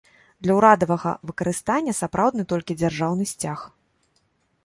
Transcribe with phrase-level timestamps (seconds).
[0.45, 3.59] Для ўрадавага выкарыстання сапраўдны толькі дзяржаўны сцяг.